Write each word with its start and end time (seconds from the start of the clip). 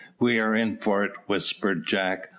"We 0.17 0.39
are 0.39 0.55
in 0.55 0.77
for 0.77 1.03
it," 1.03 1.11
whispered 1.27 1.85
Jack. 1.85 2.29